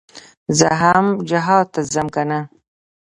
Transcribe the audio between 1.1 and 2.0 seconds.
جهاد ته